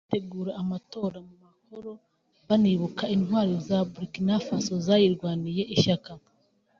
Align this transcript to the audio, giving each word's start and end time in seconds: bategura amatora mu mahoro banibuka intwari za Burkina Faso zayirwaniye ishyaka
bategura 0.07 0.51
amatora 0.61 1.17
mu 1.27 1.35
mahoro 1.45 1.91
banibuka 2.47 3.03
intwari 3.15 3.53
za 3.67 3.79
Burkina 3.91 4.35
Faso 4.45 4.73
zayirwaniye 4.85 5.63
ishyaka 5.77 6.11